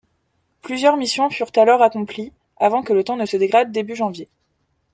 [0.63, 4.29] Plusieurs missions furent alors accomplies avant que le temps ne se dégrade début janvier.